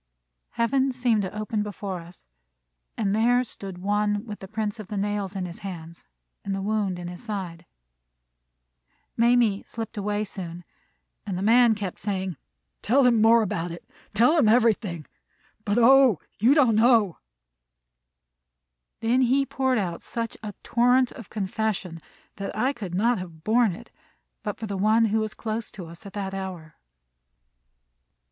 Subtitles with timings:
[0.53, 2.25] Heaven seemed to open before us,
[2.97, 6.05] and there stood One with the prints of the nails in his hands
[6.43, 7.67] and the wound in his side.
[9.15, 10.63] Mamie slipped away soon,
[11.23, 12.35] and the man kept saying:
[12.81, 13.87] "Tell him more about it.
[14.15, 15.05] Tell him everything.
[15.65, 17.19] But, O, you don't know!"
[19.01, 22.01] Then he poured out such a torrent of confession
[22.37, 23.91] that I could not have borne it
[24.41, 26.73] but for One who was close to us at that hour.